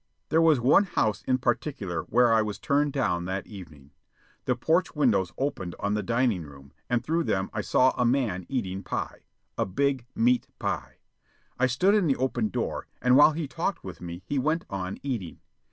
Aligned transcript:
There 0.29 0.41
was 0.41 0.59
one 0.59 0.85
house 0.85 1.21
in 1.27 1.37
particular 1.37 2.01
where 2.05 2.33
I 2.33 2.41
was 2.41 2.57
turned 2.57 2.91
down 2.91 3.25
that 3.25 3.45
evening. 3.45 3.91
The 4.45 4.55
porch 4.55 4.95
windows 4.95 5.31
opened 5.37 5.75
on 5.79 5.93
the 5.93 6.01
dining 6.01 6.41
room, 6.41 6.73
and 6.89 7.03
through 7.03 7.25
them 7.25 7.51
I 7.53 7.61
saw 7.61 7.91
a 7.95 8.03
man 8.03 8.47
eating 8.49 8.81
pie 8.81 9.25
a 9.59 9.65
big 9.67 10.07
meat 10.15 10.47
pie. 10.57 10.95
I 11.59 11.67
stood 11.67 11.93
in 11.93 12.07
the 12.07 12.15
open 12.17 12.49
door, 12.49 12.87
and 12.99 13.15
while 13.15 13.33
he 13.33 13.47
talked 13.47 13.83
with 13.83 14.01
me, 14.01 14.23
he 14.25 14.39
went 14.39 14.65
on 14.71 14.97
eating. 15.03 15.39